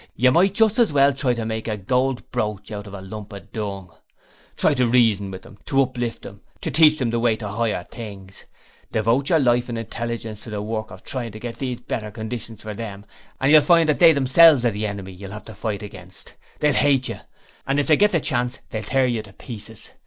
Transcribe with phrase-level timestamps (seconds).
[0.15, 3.31] You might just as well try to make a gold brooch out of a lump
[3.33, 3.93] of dung!
[4.57, 7.83] Try to reason with them, to uplift them, to teach them the way to higher
[7.83, 8.43] things.
[8.91, 12.63] Devote your whole life and intelligence to the work of trying to get better conditions
[12.63, 13.05] for them,
[13.39, 15.83] and you will find that they themselves are the enemy you will have to fight
[15.83, 16.33] against.
[16.61, 17.19] They'll hate you,
[17.67, 19.91] and, if they get the chance, they'll tear you to pieces.